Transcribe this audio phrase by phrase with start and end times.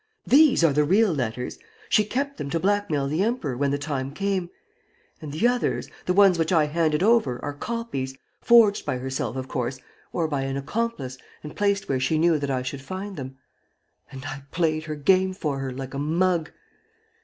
[0.25, 1.59] These are the real letters!
[1.87, 4.49] She kept them to blackmail the Emperor when the time came.
[5.21, 9.47] And the others, the ones which I handed over, are copies, forged by herself, of
[9.47, 9.79] course,
[10.11, 13.37] or by an accomplice, and placed where she knew that I should find them....
[14.11, 16.51] And I played her game for her, like a mug!